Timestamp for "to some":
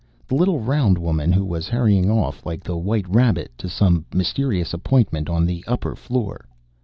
3.59-4.03